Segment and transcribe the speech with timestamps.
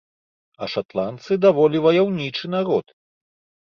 [0.61, 2.85] А шатландцы даволі ваяўнічы народ.